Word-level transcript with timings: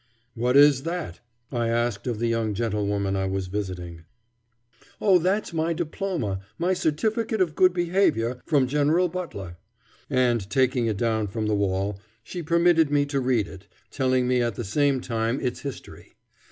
"What 0.33 0.57
is 0.57 0.81
that?" 0.81 1.19
I 1.51 1.67
asked 1.69 2.07
of 2.07 2.17
the 2.17 2.27
young 2.27 2.55
gentlewoman 2.55 3.15
I 3.15 3.27
was 3.27 3.45
visiting. 3.45 4.05
"Oh, 4.99 5.19
that's 5.19 5.53
my 5.53 5.73
diploma, 5.73 6.39
my 6.57 6.73
certificate 6.73 7.39
of 7.39 7.53
good 7.53 7.71
behavior, 7.71 8.41
from 8.47 8.65
General 8.65 9.09
Butler;" 9.09 9.57
and 10.09 10.49
taking 10.49 10.87
it 10.87 10.97
down 10.97 11.27
from 11.27 11.45
the 11.45 11.53
wall, 11.53 11.99
she 12.23 12.41
permitted 12.41 12.89
me 12.89 13.05
to 13.05 13.19
read 13.19 13.47
it, 13.47 13.67
telling 13.91 14.27
me 14.27 14.41
at 14.41 14.55
the 14.55 14.63
same 14.63 15.01
time 15.01 15.39
its 15.39 15.59
history. 15.59 16.15